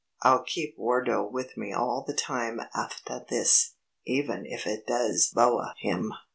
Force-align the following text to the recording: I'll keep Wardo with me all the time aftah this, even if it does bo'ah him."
I'll 0.23 0.41
keep 0.41 0.79
Wardo 0.79 1.23
with 1.23 1.55
me 1.57 1.73
all 1.73 2.01
the 2.07 2.15
time 2.15 2.59
aftah 2.73 3.27
this, 3.29 3.75
even 4.03 4.47
if 4.47 4.65
it 4.65 4.87
does 4.87 5.29
bo'ah 5.31 5.75
him." 5.79 6.15